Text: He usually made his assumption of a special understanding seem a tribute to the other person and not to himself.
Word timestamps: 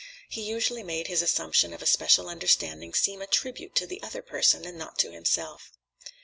He 0.29 0.41
usually 0.41 0.81
made 0.81 1.05
his 1.05 1.21
assumption 1.21 1.75
of 1.75 1.83
a 1.83 1.85
special 1.85 2.27
understanding 2.27 2.91
seem 2.95 3.21
a 3.21 3.27
tribute 3.27 3.75
to 3.75 3.85
the 3.85 4.01
other 4.01 4.23
person 4.23 4.65
and 4.65 4.75
not 4.75 4.97
to 4.97 5.11
himself. 5.11 5.73